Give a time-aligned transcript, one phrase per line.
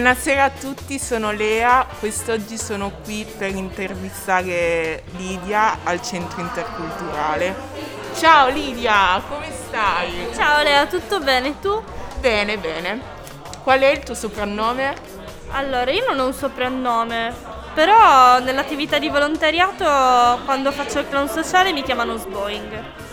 [0.00, 1.86] Buonasera a tutti, sono Lea.
[1.98, 7.54] Quest'oggi sono qui per intervistare Lidia al Centro Interculturale.
[8.16, 10.30] Ciao Lidia, come stai?
[10.34, 11.60] Ciao Lea, tutto bene?
[11.60, 11.82] Tu?
[12.18, 12.98] Bene, bene.
[13.62, 14.94] Qual è il tuo soprannome?
[15.50, 17.34] Allora, io non ho un soprannome,
[17.74, 19.84] però nell'attività di volontariato,
[20.46, 23.08] quando faccio il clown sociale, mi chiamano Sboing.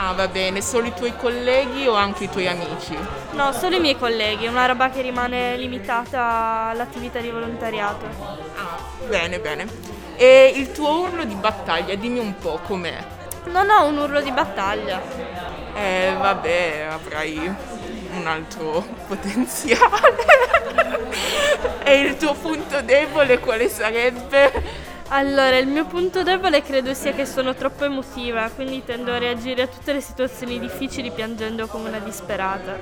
[0.00, 2.96] Ah, va bene, solo i tuoi colleghi o anche i tuoi amici?
[3.32, 8.06] No, solo i miei colleghi, è una roba che rimane limitata all'attività di volontariato.
[8.54, 9.66] Ah, bene, bene.
[10.14, 12.96] E il tuo urlo di battaglia, dimmi un po' com'è.
[13.46, 15.02] Non ho un urlo di battaglia.
[15.74, 17.52] Eh, vabbè, avrai
[18.12, 20.14] un altro potenziale.
[21.82, 24.86] e il tuo punto debole quale sarebbe?
[25.10, 29.62] Allora, il mio punto debole credo sia che sono troppo emotiva, quindi tendo a reagire
[29.62, 32.76] a tutte le situazioni difficili piangendo come una disperata.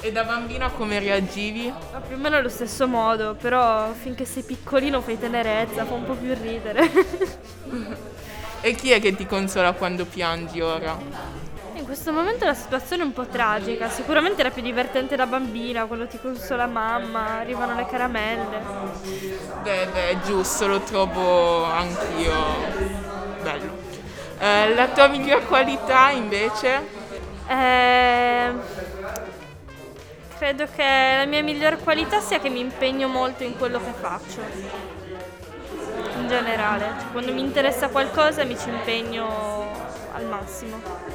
[0.00, 1.72] E da bambina come reagivi?
[1.92, 6.04] Ma più o meno allo stesso modo, però finché sei piccolino fai tenerezza, fa un
[6.04, 6.90] po' più ridere.
[8.60, 10.98] e chi è che ti consola quando piangi ora?
[11.78, 15.84] In questo momento la situazione è un po' tragica, sicuramente era più divertente da bambina,
[15.84, 18.60] quando ti consola mamma, arrivano le caramelle.
[19.62, 22.34] Beh, beh, giusto, lo trovo anch'io
[23.42, 23.76] bello.
[24.40, 26.84] Eh, la tua miglior qualità invece?
[27.46, 28.52] Eh,
[30.36, 34.40] credo che la mia miglior qualità sia che mi impegno molto in quello che faccio.
[36.16, 41.07] In generale, cioè, quando mi interessa qualcosa mi ci impegno al massimo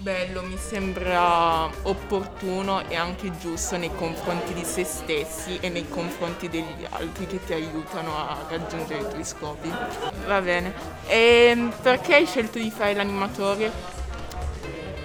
[0.00, 6.48] bello, mi sembra opportuno e anche giusto nei confronti di se stessi e nei confronti
[6.48, 9.70] degli altri che ti aiutano a raggiungere i tuoi scopi.
[10.26, 10.72] Va bene.
[11.06, 13.98] E ehm, perché hai scelto di fare l'animatore?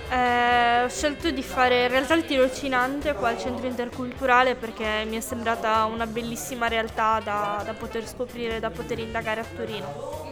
[0.10, 5.18] Eh, ho scelto di fare in realtà il tirocinante qua al centro interculturale perché mi
[5.18, 10.25] è sembrata una bellissima realtà da, da poter scoprire, da poter indagare a Torino.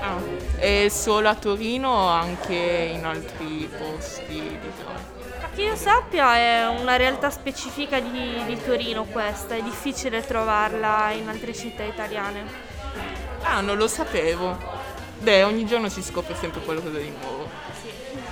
[0.00, 0.18] Ah,
[0.56, 4.40] è solo a Torino o anche in altri posti?
[4.40, 5.18] Diciamo?
[5.54, 11.28] Che io sappia è una realtà specifica di, di, Torino questa, è difficile trovarla in
[11.28, 12.44] altre città italiane.
[13.42, 14.56] Ah, non lo sapevo.
[15.18, 17.48] Beh, ogni giorno si scopre sempre qualcosa di nuovo.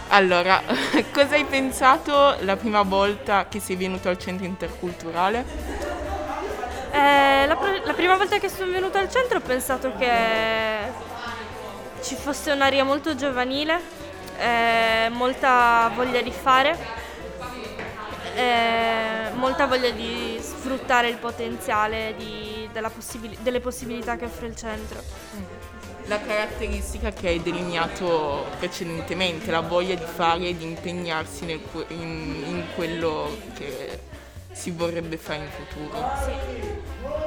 [0.09, 0.63] Allora,
[1.13, 5.45] cosa hai pensato la prima volta che sei venuto al centro interculturale?
[6.91, 11.07] Eh, la, pr- la prima volta che sono venuta al centro ho pensato che
[12.03, 13.81] ci fosse un'aria molto giovanile,
[14.39, 16.77] eh, molta voglia di fare,
[18.35, 25.03] eh, molta voglia di sfruttare il potenziale di, possibil- delle possibilità che offre il centro.
[26.07, 32.43] La caratteristica che hai delineato precedentemente, la voglia di fare e di impegnarsi nel, in,
[32.47, 34.01] in quello che
[34.53, 36.11] si vorrebbe fare in futuro.
[36.25, 36.87] Sì.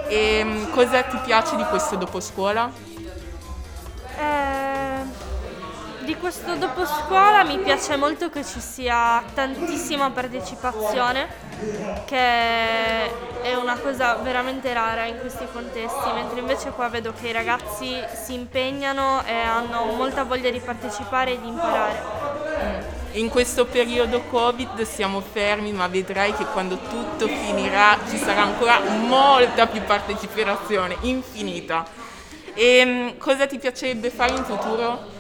[0.10, 2.72] E ehm, cosa ti piace di questo dopo scuola?
[6.12, 11.26] Di questo dopo scuola mi piace molto che ci sia tantissima partecipazione,
[12.04, 17.32] che è una cosa veramente rara in questi contesti, mentre invece qua vedo che i
[17.32, 22.04] ragazzi si impegnano e hanno molta voglia di partecipare e di imparare.
[23.14, 28.82] In questo periodo Covid siamo fermi, ma vedrai che quando tutto finirà ci sarà ancora
[28.82, 31.86] molta più partecipazione, infinita.
[32.54, 35.11] E mm, cosa ti piacerebbe fare in futuro?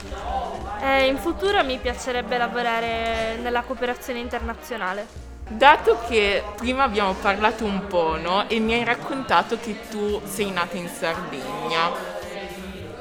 [0.83, 5.05] Eh, in futuro mi piacerebbe lavorare nella cooperazione internazionale.
[5.47, 8.49] Dato che prima abbiamo parlato un po', no?
[8.49, 11.91] E mi hai raccontato che tu sei nata in Sardegna.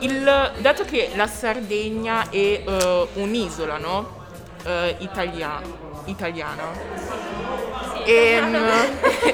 [0.00, 4.26] Il, dato che la Sardegna è uh, un'isola, no?
[4.62, 5.62] Uh, Italia,
[6.04, 6.64] italiana.
[7.94, 8.02] Sì.
[8.10, 8.58] E, um,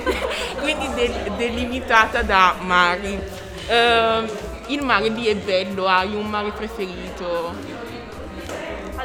[0.62, 3.18] quindi de- delimitata da mari.
[3.66, 4.30] Uh,
[4.68, 7.75] il mare lì è bello, hai un mare preferito?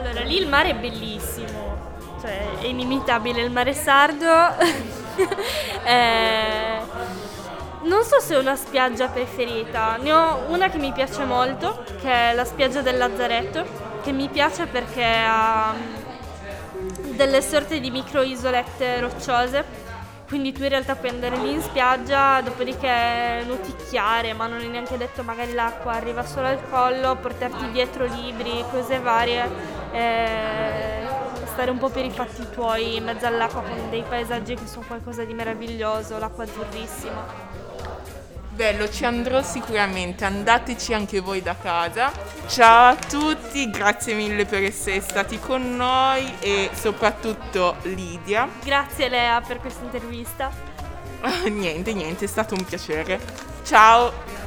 [0.02, 1.78] Allora, lì il mare è bellissimo,
[2.20, 4.26] cioè è inimitabile il mare sardo.
[5.86, 6.80] eh,
[7.84, 12.32] non so se ho una spiaggia preferita, ne ho una che mi piace molto, che
[12.32, 13.64] è la spiaggia del Lazzaretto,
[14.02, 15.76] che mi piace perché ha
[17.12, 19.82] delle sorte di micro isolette rocciose
[20.32, 24.96] quindi tu in realtà puoi andare lì in spiaggia, dopodiché nuticchiare, ma non è neanche
[24.96, 29.50] detto magari l'acqua arriva solo al collo, portarti dietro libri, cose varie,
[29.92, 31.08] eh,
[31.46, 34.86] stare un po' per i fatti tuoi in mezzo all'acqua con dei paesaggi che sono
[34.88, 37.60] qualcosa di meraviglioso, l'acqua azzurrissima.
[38.54, 42.12] Bello, ci andrò sicuramente, andateci anche voi da casa.
[42.48, 48.48] Ciao a tutti, grazie mille per essere stati con noi e soprattutto Lidia.
[48.64, 50.52] Grazie Lea per questa intervista.
[51.50, 53.20] niente, niente, è stato un piacere.
[53.64, 54.41] Ciao!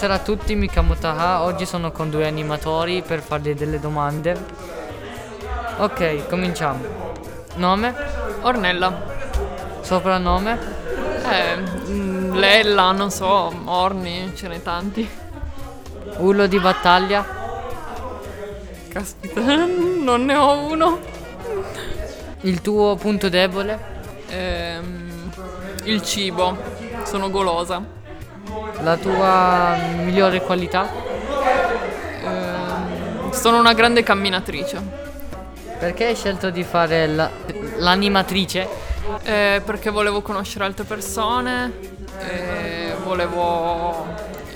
[0.00, 4.34] Buonasera a tutti, mi chiamo Taha, oggi sono con due animatori per fargli delle domande.
[5.76, 7.12] Ok, cominciamo.
[7.56, 7.94] Nome?
[8.40, 9.78] Ornella.
[9.82, 10.58] Soprannome?
[11.30, 11.56] Eh,
[11.90, 15.06] mm, Lella, non so, Orni, ce n'è tanti.
[16.16, 17.22] Urlo di battaglia?
[18.88, 19.42] Caspita,
[20.00, 20.98] non ne ho uno.
[22.40, 23.78] Il tuo punto debole?
[24.28, 25.30] Ehm,
[25.84, 26.56] il cibo,
[27.02, 27.98] sono golosa.
[28.82, 30.88] La tua migliore qualità?
[32.22, 34.80] Ehm, sono una grande camminatrice.
[35.78, 37.30] Perché hai scelto di fare la-
[37.76, 38.68] l'animatrice?
[39.22, 41.72] Eh, perché volevo conoscere altre persone,
[42.18, 44.06] e volevo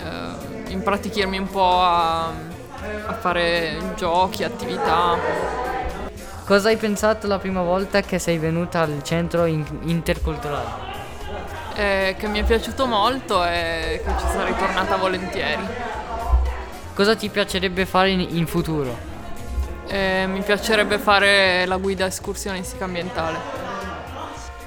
[0.02, 5.16] eh, impratichirmi un po' a, a fare giochi, attività.
[6.44, 10.93] Cosa hai pensato la prima volta che sei venuta al centro in- interculturale?
[11.74, 15.66] Eh, che mi è piaciuto molto e che ci sarei tornata volentieri.
[16.94, 18.96] Cosa ti piacerebbe fare in, in futuro?
[19.86, 23.38] Eh, mi piacerebbe fare la guida escursionistica ambientale.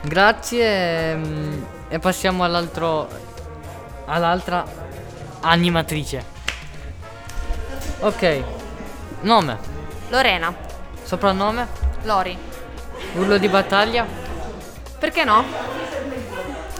[0.01, 3.07] Grazie mm, e passiamo all'altro
[4.05, 4.65] all'altra
[5.41, 6.35] animatrice.
[7.99, 8.43] Ok.
[9.21, 9.57] Nome,
[10.09, 10.53] Lorena,
[11.03, 11.67] soprannome,
[12.03, 12.37] Lori,
[13.15, 14.05] urlo di battaglia,
[14.99, 15.43] perché no?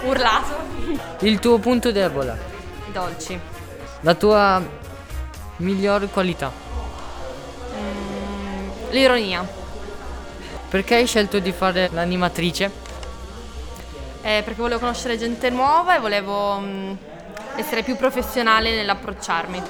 [0.03, 0.55] Urlato.
[1.19, 2.37] il tuo punto debole,
[2.91, 3.39] Dolci.
[4.01, 4.61] la tua
[5.57, 6.65] migliore qualità.
[8.89, 9.45] L'ironia.
[10.69, 12.85] Perché hai scelto di fare l'animatrice?
[14.21, 16.91] Eh, perché volevo conoscere gente nuova e volevo mm,
[17.55, 19.61] essere più professionale nell'approcciarmi.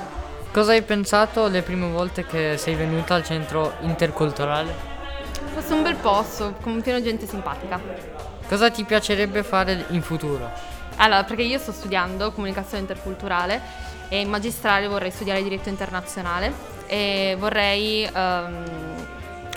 [0.51, 4.74] Cosa hai pensato le prime volte che sei venuta al centro interculturale?
[5.53, 7.79] Fosse un bel posto, con pieno gente simpatica.
[8.47, 10.49] Cosa ti piacerebbe fare in futuro?
[10.97, 13.61] Allora, perché io sto studiando comunicazione interculturale
[14.07, 16.53] e in magistrale vorrei studiare diritto internazionale
[16.87, 18.63] e vorrei ehm,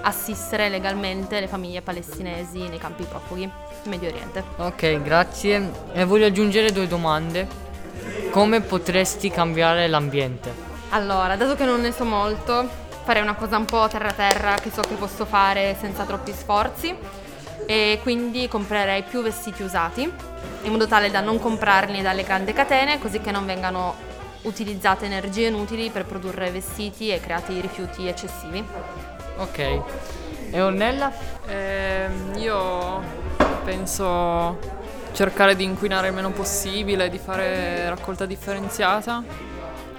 [0.02, 3.50] assistere legalmente le famiglie palestinesi nei campi profughi in
[3.85, 4.42] Medio Oriente.
[4.56, 5.70] Ok, grazie.
[5.92, 7.47] E voglio aggiungere due domande.
[8.30, 10.52] Come potresti cambiare l'ambiente?
[10.90, 12.68] Allora, dato che non ne so molto,
[13.04, 17.28] farei una cosa un po' terra terra che so che posso fare senza troppi sforzi
[17.67, 20.12] e quindi comprerei più vestiti usati
[20.62, 24.09] in modo tale da non comprarli dalle grandi catene così che non vengano
[24.43, 28.64] utilizzate energie inutili per produrre vestiti e creati rifiuti eccessivi.
[29.37, 29.59] Ok.
[30.52, 31.12] E Ornella?
[31.47, 33.00] Ehm, io
[33.64, 34.59] penso
[35.12, 39.23] cercare di inquinare il meno possibile, di fare raccolta differenziata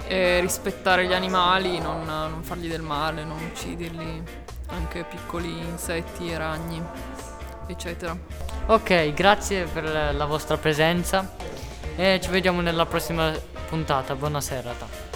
[0.07, 4.23] e rispettare gli animali, non, non fargli del male, non ucciderli,
[4.67, 6.81] anche piccoli insetti e ragni,
[7.71, 8.15] eccetera.
[8.67, 11.35] Ok, grazie per la- vostra presenza
[11.95, 13.31] e ci vediamo nella prossima
[13.67, 14.15] puntata.
[14.15, 15.09] Buona serata.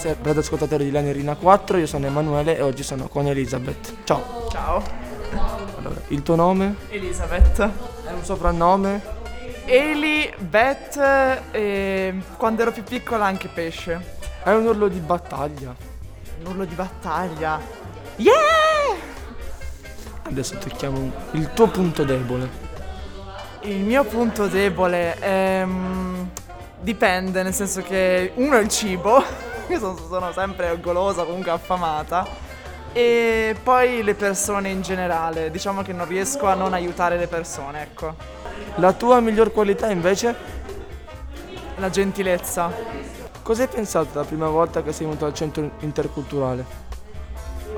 [0.00, 3.96] Buonasera radioascoltatori di Lanerina 4, io sono Emanuele e oggi sono con Elisabeth.
[4.04, 4.48] Ciao.
[4.50, 4.82] Ciao,
[5.76, 6.76] Allora, il tuo nome?
[6.88, 7.58] Elisabeth.
[8.06, 9.02] È un soprannome?
[9.66, 10.96] Eli, Beth
[11.50, 14.16] e quando ero più piccola anche pesce.
[14.42, 15.76] È un urlo di battaglia.
[16.38, 17.60] Un urlo di battaglia.
[18.16, 18.32] Yeah!
[20.22, 22.48] Adesso tocchiamo il tuo punto debole.
[23.64, 25.62] Il mio punto debole è...
[25.62, 26.22] mm,
[26.80, 32.26] dipende, nel senso che uno è il cibo, sono, sono sempre golosa, comunque affamata,
[32.92, 37.82] e poi le persone in generale, diciamo che non riesco a non aiutare le persone,
[37.82, 38.14] ecco.
[38.76, 40.34] La tua miglior qualità invece?
[41.76, 42.72] La gentilezza.
[43.42, 46.64] Cosa hai pensato la prima volta che sei venuto al centro interculturale?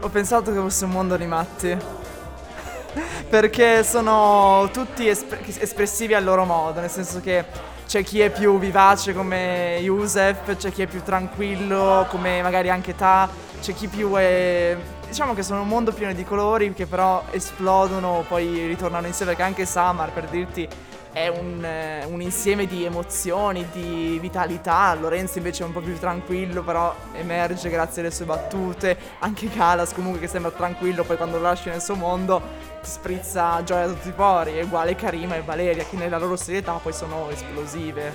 [0.01, 1.77] Ho pensato che fosse un mondo di matti.
[3.29, 7.45] Perché sono tutti espre- espressivi al loro modo, nel senso che
[7.93, 12.95] c'è chi è più vivace come Yusef, c'è chi è più tranquillo come magari anche
[12.95, 13.29] Ta,
[13.61, 14.75] c'è chi più è...
[15.07, 19.47] Diciamo che sono un mondo pieno di colori che però esplodono, poi ritornano insieme, perché
[19.47, 20.67] anche Samar, per dirti,
[21.13, 24.95] è un, eh, un insieme di emozioni, di vitalità.
[24.95, 28.97] Lorenzo invece è un po' più tranquillo, però emerge grazie alle sue battute.
[29.19, 33.87] Anche Kalas comunque che sembra tranquillo, poi quando lo lasci nel suo mondo sprizza gioia
[33.87, 34.57] da tutti i pori.
[34.57, 38.13] È uguale Karima e Valeria, che nella loro serietà poi sono esplosive.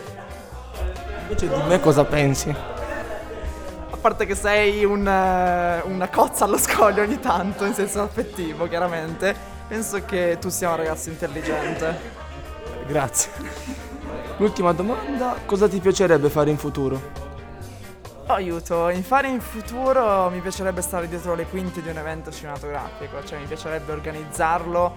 [1.22, 2.50] Invece di me cosa pensi?
[2.50, 8.68] A parte che sei un, eh, una cozza allo scoglio ogni tanto, in senso affettivo,
[8.68, 9.36] chiaramente.
[9.68, 12.26] Penso che tu sia un ragazzo intelligente.
[12.88, 13.32] Grazie.
[14.38, 17.26] L'ultima domanda, cosa ti piacerebbe fare in futuro?
[18.28, 23.24] Aiuto, in fare in futuro mi piacerebbe stare dietro le quinte di un evento cinematografico,
[23.24, 24.96] cioè mi piacerebbe organizzarlo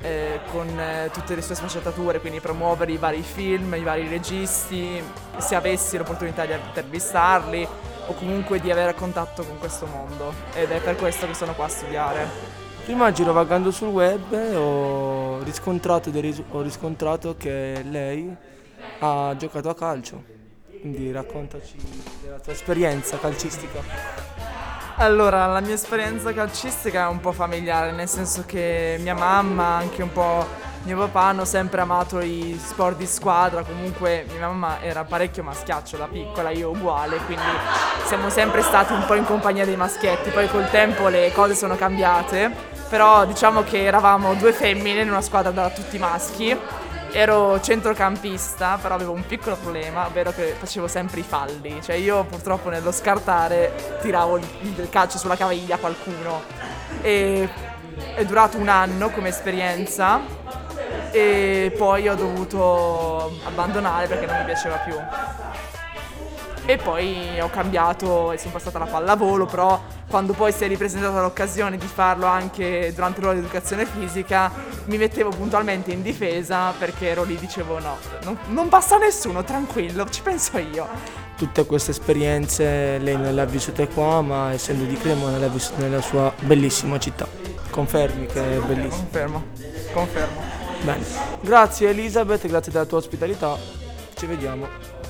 [0.00, 5.02] eh, con eh, tutte le sue sfaccettature, quindi promuovere i vari film, i vari registi,
[5.38, 7.66] se avessi l'opportunità di intervistarli
[8.06, 11.66] o comunque di avere contatto con questo mondo ed è per questo che sono qua
[11.66, 12.61] a studiare.
[12.84, 18.34] Prima girovagando sul web ho riscontrato, ho riscontrato che lei
[18.98, 20.24] ha giocato a calcio.
[20.80, 21.76] Quindi raccontaci
[22.22, 23.80] della tua esperienza calcistica.
[24.96, 30.02] Allora, la mia esperienza calcistica è un po' familiare, nel senso che mia mamma, anche
[30.02, 30.44] un po'
[30.84, 35.96] mio papà hanno sempre amato i sport di squadra, comunque mia mamma era parecchio maschiaccio
[35.96, 37.42] da piccola, io uguale, quindi
[38.06, 41.76] siamo sempre stati un po' in compagnia dei maschietti, poi col tempo le cose sono
[41.76, 42.50] cambiate,
[42.88, 46.58] però diciamo che eravamo due femmine in una squadra da tutti maschi.
[47.14, 51.80] Ero centrocampista, però avevo un piccolo problema, ovvero che facevo sempre i falli.
[51.82, 56.40] Cioè io purtroppo nello scartare tiravo il, calcio sulla caviglia a qualcuno.
[57.02, 57.48] E
[58.14, 60.20] è durato un anno come esperienza
[61.12, 64.94] e poi ho dovuto abbandonare perché non mi piaceva più.
[66.64, 71.20] E poi ho cambiato e sono passata alla pallavolo, però quando poi si è ripresentata
[71.20, 74.50] l'occasione di farlo anche durante l'ora di educazione fisica,
[74.84, 80.08] mi mettevo puntualmente in difesa perché ero lì, dicevo no, non, non passa nessuno, tranquillo,
[80.08, 80.86] ci penso io.
[81.36, 85.48] Tutte queste esperienze lei non le ha vissute qua, ma essendo di Cremona le ha
[85.48, 87.26] vissute nella sua bellissima città.
[87.70, 89.02] Confermi che è bellissima.
[89.02, 89.44] Confermo,
[89.92, 90.41] confermo.
[90.84, 91.04] Bene.
[91.40, 93.56] Grazie Elisabeth, grazie della tua ospitalità.
[94.14, 95.01] Ci vediamo.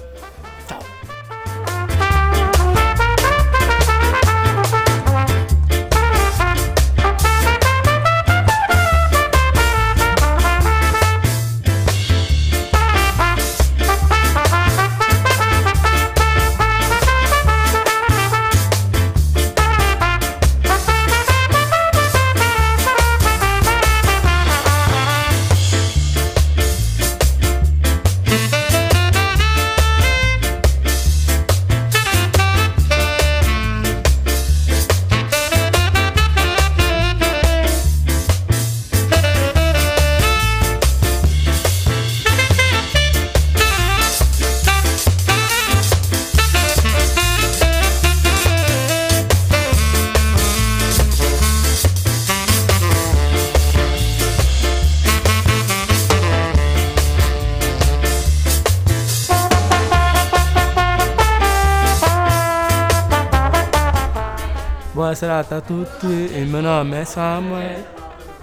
[64.93, 67.83] Buona serata a tutti, il mio nome è Samuel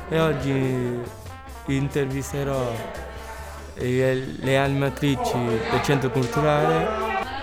[0.09, 0.99] e oggi
[1.67, 2.73] intervisterò
[3.75, 6.87] le animatrici del centro culturale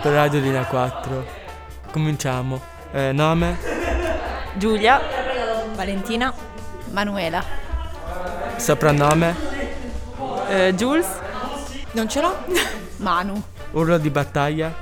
[0.02, 1.24] per Radio Linea 4.
[1.92, 2.60] Cominciamo.
[2.90, 3.56] Eh, nome?
[4.54, 5.00] Giulia,
[5.76, 6.34] Valentina,
[6.90, 7.44] Manuela.
[8.56, 9.36] Soprannome?
[10.48, 11.06] Eh, Jules?
[11.92, 12.36] Non ce l'ho?
[12.98, 13.40] Manu.
[13.70, 14.74] Urlo di battaglia?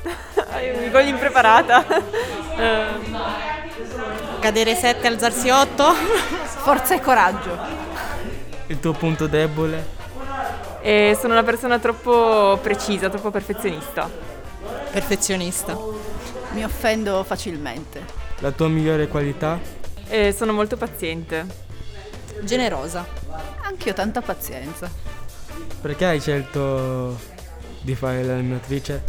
[0.80, 1.84] mi voglio impreparata.
[2.58, 3.57] Eh,
[4.40, 5.84] Cadere 7, alzarsi 8.
[6.62, 7.56] Forza e coraggio.
[8.66, 9.96] Il tuo punto debole?
[10.80, 14.08] e sono una persona troppo precisa, troppo perfezionista.
[14.90, 15.76] Perfezionista.
[16.52, 18.02] Mi offendo facilmente.
[18.38, 19.58] La tua migliore qualità?
[20.08, 21.44] E sono molto paziente.
[22.40, 23.06] Generosa.
[23.62, 24.90] Anch'io ho tanta pazienza.
[25.80, 27.18] Perché hai scelto
[27.82, 29.02] di fare l'animatrice?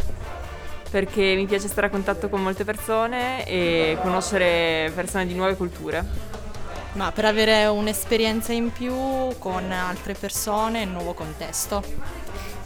[0.90, 6.04] Perché mi piace stare a contatto con molte persone e conoscere persone di nuove culture.
[6.94, 8.92] Ma per avere un'esperienza in più
[9.38, 11.82] con altre persone in un nuovo contesto.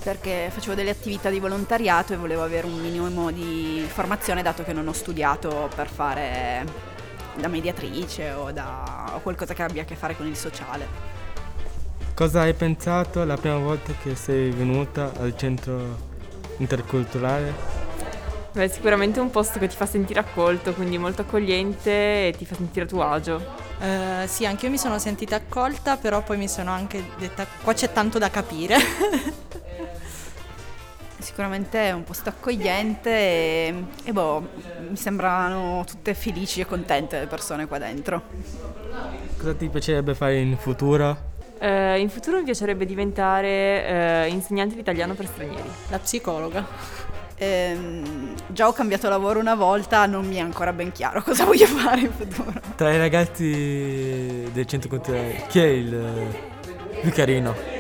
[0.03, 4.72] Perché facevo delle attività di volontariato e volevo avere un minimo di formazione dato che
[4.72, 6.64] non ho studiato per fare
[7.37, 11.12] da mediatrice o da o qualcosa che abbia a che fare con il sociale.
[12.14, 16.12] Cosa hai pensato la prima volta che sei venuta al centro
[16.59, 17.84] interculturale?
[18.55, 22.45] Beh, sicuramente è un posto che ti fa sentire accolto, quindi molto accogliente e ti
[22.45, 23.45] fa sentire a tuo agio.
[23.81, 27.73] Eh, sì, anche io mi sono sentita accolta, però poi mi sono anche detta qua
[27.73, 28.77] c'è tanto da capire.
[31.19, 34.49] Sicuramente è un posto accogliente e, e boh,
[34.88, 38.23] mi sembrano tutte felici e contente le persone qua dentro.
[39.37, 41.33] Cosa ti piacerebbe fare in futuro?
[41.59, 45.69] Eh, in futuro mi piacerebbe diventare eh, insegnante di italiano per stranieri.
[45.88, 47.13] La psicologa.
[47.37, 51.66] Ehm, già ho cambiato lavoro una volta, non mi è ancora ben chiaro cosa voglio
[51.66, 52.53] fare in futuro.
[52.77, 56.27] Tra i ragazzi del centro culturale, chi è il
[57.01, 57.55] più carino?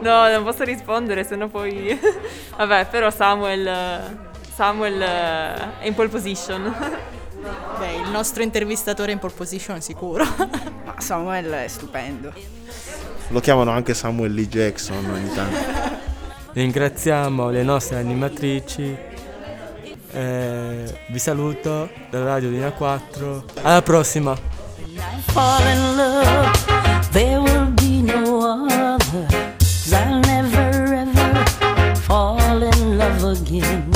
[0.00, 1.98] No, non posso rispondere, sennò poi...
[2.56, 6.74] Vabbè, però Samuel, Samuel eh, è in pole position.
[7.78, 10.24] Beh, il nostro intervistatore in pole position sicuro.
[10.84, 12.32] Ma Samuel è stupendo.
[13.28, 15.95] Lo chiamano anche Samuel Lee Jackson ogni tanto.
[16.56, 18.96] Ringraziamo le nostre animatrici.
[20.10, 23.44] Eh, vi saluto dalla Radio Linea 4.
[23.60, 24.34] Alla prossima!
[32.06, 33.95] fall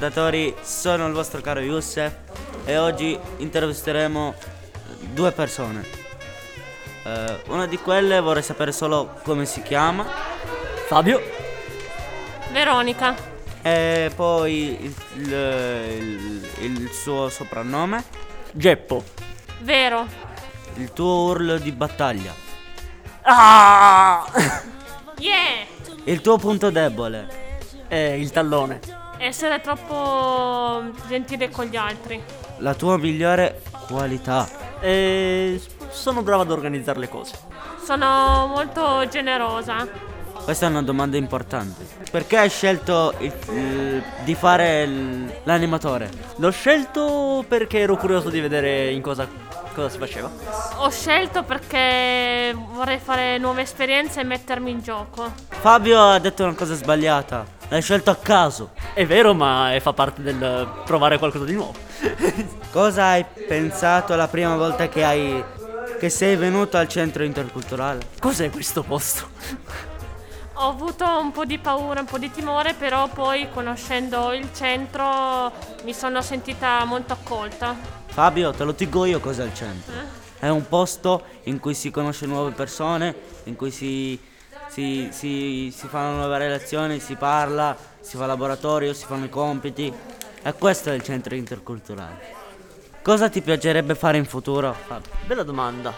[0.00, 2.10] Radioascoltatori, sono il vostro caro Youssef
[2.64, 4.32] e oggi intervisteremo
[5.12, 5.84] due persone.
[7.04, 10.06] Eh, una di quelle vorrei sapere solo come si chiama.
[10.86, 11.20] Fabio.
[12.50, 13.14] Veronica.
[13.60, 15.32] E poi il, il-
[16.60, 18.02] il- il suo soprannome.
[18.52, 19.04] Geppo.
[19.60, 20.06] Vero.
[20.76, 22.32] Il tuo urlo di battaglia.
[25.18, 25.66] Yeah!
[26.04, 27.58] Il tuo punto debole.
[27.86, 28.80] È il tallone.
[29.22, 32.22] Essere troppo gentile con gli altri.
[32.60, 34.48] La tua migliore qualità.
[34.80, 37.38] E sono bravo ad organizzare le cose.
[37.84, 39.86] Sono molto generosa.
[40.50, 41.86] Questa è una domanda importante.
[42.10, 46.10] Perché hai scelto il- il- di fare il- l'animatore?
[46.38, 49.28] L'ho scelto perché ero curioso di vedere in cosa,
[49.72, 50.28] cosa si faceva.
[50.78, 55.32] Ho scelto perché vorrei fare nuove esperienze e mettermi in gioco.
[55.50, 57.46] Fabio ha detto una cosa sbagliata.
[57.68, 58.70] L'hai scelto a caso.
[58.92, 61.74] È vero, ma fa parte del provare qualcosa di nuovo.
[62.72, 65.44] Cosa hai pensato la prima volta che hai.
[66.00, 68.00] che sei venuto al centro interculturale?
[68.18, 69.28] Cos'è questo posto?
[70.62, 75.50] Ho avuto un po' di paura, un po' di timore, però poi conoscendo il centro
[75.84, 77.74] mi sono sentita molto accolta.
[78.08, 79.94] Fabio, te lo dico io cos'è il centro.
[80.38, 84.20] È un posto in cui si conosce nuove persone, in cui si,
[84.68, 89.90] si, si- si fanno nuove relazioni, si parla, si fa laboratorio, si fanno i compiti.
[90.42, 92.36] E questo è il centro interculturale.
[93.00, 95.10] Cosa ti piacerebbe fare in futuro, Fabio?
[95.24, 95.90] Bella domanda.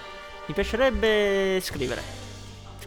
[0.46, 2.21] Mi piacerebbe scrivere.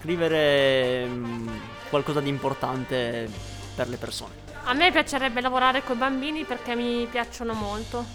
[0.06, 1.48] Scrivere mm,
[1.90, 3.28] qualcosa di importante
[3.74, 4.34] per le persone.
[4.66, 8.06] A me piacerebbe lavorare con i bambini perché mi piacciono molto.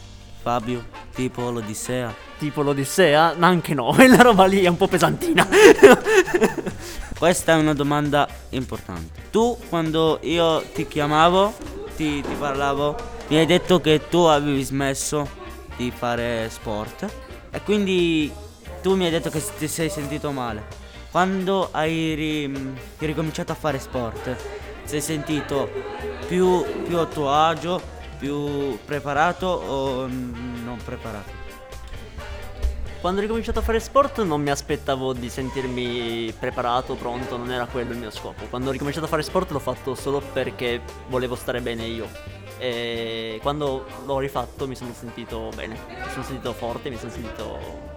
[0.41, 2.15] Fabio, tipo l'Odissea.
[2.39, 3.35] Tipo l'Odissea?
[3.37, 5.45] Ma anche no, quella roba lì è un po' pesantina.
[7.19, 9.23] Questa è una domanda importante.
[9.33, 11.53] Tu quando io ti chiamavo,
[11.97, 12.95] ti, ti parlavo,
[13.27, 15.29] mi hai detto che tu avevi smesso
[15.75, 17.13] di fare sport
[17.51, 18.31] e quindi
[18.81, 20.80] tu mi hai detto che ti sei sentito male.
[21.11, 24.37] Quando hai ri- ricominciato a fare sport,
[24.85, 25.69] sei sentito
[26.29, 27.81] più, più a tuo agio,
[28.17, 31.39] più preparato o non preparato?
[33.01, 37.67] Quando ho ricominciato a fare sport non mi aspettavo di sentirmi preparato, pronto, non era
[37.67, 38.45] quello il mio scopo.
[38.49, 42.07] Quando ho ricominciato a fare sport l'ho fatto solo perché volevo stare bene io.
[42.59, 47.90] E quando l'ho rifatto mi sono sentito bene, mi sono sentito forte, mi sono sentito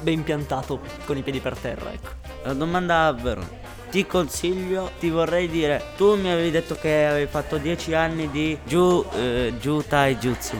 [0.00, 2.10] ben piantato con i piedi per terra, ecco.
[2.44, 3.66] La domanda Verona.
[3.90, 8.58] Ti consiglio, ti vorrei dire, tu mi avevi detto che avevi fatto 10 anni di
[8.64, 10.56] Ju, eh, Ju Tai Jutsu.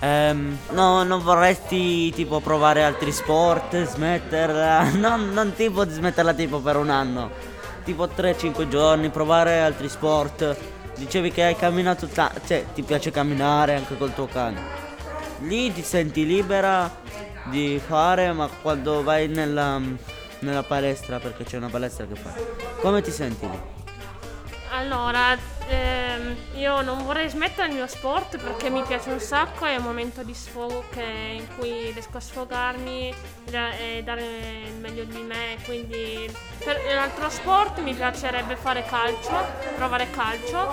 [0.00, 4.90] Ehm, no, non vorresti tipo provare altri sport, smetterla?
[4.96, 7.30] Non, non tipo smetterla tipo per un anno,
[7.84, 10.56] tipo 3-5 giorni, provare altri sport.
[10.96, 14.60] Dicevi che hai camminato, ta- cioè ti piace camminare anche col tuo cane.
[15.40, 16.90] Lì ti senti libera
[17.50, 19.80] di fare, ma quando vai nella,
[20.40, 22.42] nella palestra, perché c'è una palestra che fai,
[22.80, 23.58] come ti senti lì?
[24.70, 25.36] Allora,
[25.68, 29.84] ehm, io non vorrei smettere il mio sport perché mi piace un sacco, è un
[29.84, 33.14] momento di sfogo che- in cui riesco a sfogarmi
[33.50, 34.22] e dare
[34.66, 36.30] il meglio di me, quindi
[36.64, 39.32] per l'altro sport mi piacerebbe fare calcio,
[39.76, 40.68] provare calcio,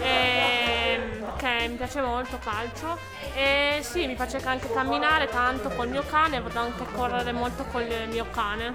[0.00, 2.98] ehm, perché mi piace molto calcio
[3.34, 7.64] e sì, mi piace anche camminare tanto col mio cane, vado anche a correre molto
[7.70, 8.74] col mio cane.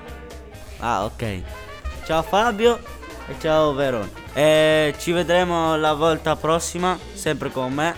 [0.80, 1.42] Ah, ok.
[2.06, 2.80] Ciao Fabio
[3.28, 4.10] e ciao Verona.
[4.34, 7.96] E ci vedremo la volta prossima, sempre con me,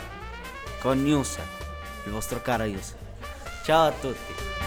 [0.80, 1.38] con News,
[2.06, 2.96] il vostro caro News.
[3.64, 4.67] Ciao a tutti.